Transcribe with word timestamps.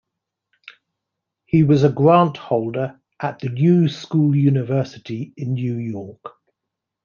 He 1.45 1.61
was 1.61 1.83
a 1.83 1.89
grant 1.91 2.35
holder 2.35 2.99
at 3.19 3.37
the 3.37 3.49
New 3.49 3.87
School 3.87 4.35
University 4.35 5.31
in 5.37 5.53
New 5.53 5.77
York. 5.77 6.25